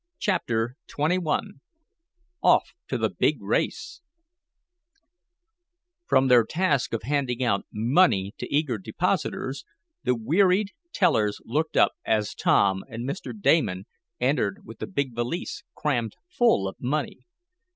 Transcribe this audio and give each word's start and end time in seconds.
CHAPTER 0.17 0.77
XXI 0.87 1.59
OFF 2.41 2.73
TO 2.87 2.97
THE 2.97 3.11
BIG 3.11 3.39
RACE 3.39 4.01
From 6.07 6.27
their 6.27 6.43
task 6.43 6.91
of 6.93 7.03
handing 7.03 7.43
out 7.43 7.67
money 7.71 8.33
to 8.39 8.51
eager 8.51 8.79
depositors, 8.79 9.63
the 10.03 10.15
wearied 10.15 10.71
tellers 10.91 11.39
looked 11.45 11.77
up 11.77 11.91
as 12.03 12.33
Tom 12.33 12.83
and 12.89 13.07
Mr. 13.07 13.31
Damon 13.39 13.85
entered 14.19 14.61
with 14.65 14.79
the 14.79 14.87
big 14.87 15.13
valise 15.13 15.63
crammed 15.75 16.15
full 16.27 16.67
of 16.67 16.77
money. 16.79 17.27